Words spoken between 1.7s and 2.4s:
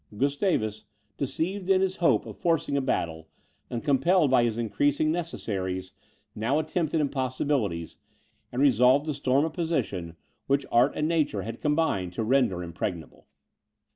his hope of